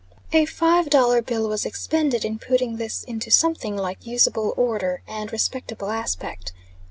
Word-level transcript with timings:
A 0.33 0.47
five 0.47 0.89
dollar 0.89 1.21
bill 1.21 1.47
was 1.47 1.63
expended 1.63 2.25
in 2.25 2.39
putting 2.39 2.77
this 2.77 3.03
into 3.03 3.29
something 3.29 3.77
like 3.77 4.03
usable 4.03 4.51
order 4.57 5.03
and 5.07 5.31
respectable 5.31 5.91
aspect. 5.91 6.53